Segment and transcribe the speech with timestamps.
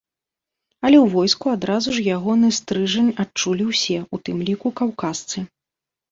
[0.87, 5.37] Але ў войску адразу ж ягоны стрыжань адчулі ўсе, у тым ліку каўказцы.